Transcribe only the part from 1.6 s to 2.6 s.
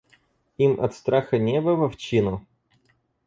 в овчину?